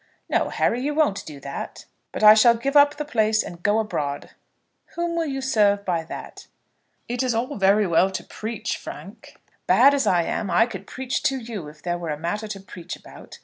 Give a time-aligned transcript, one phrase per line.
[0.27, 3.77] "No, Harry, you won't do that." "But I shall give up the place, and go
[3.77, 4.31] abroad."
[4.95, 6.47] "Whom will you serve by that?"
[7.07, 9.35] "It is all very well to preach, Frank.
[9.67, 12.59] Bad as I am I could preach to you if there were a matter to
[12.59, 13.37] preach about.